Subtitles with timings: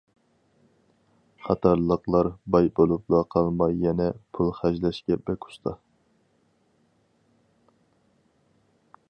[1.49, 5.77] قاتارلىقلار باي بولۇپلا قالماي يەنە، پۇل خەجلەشكە بەك ئۇستا.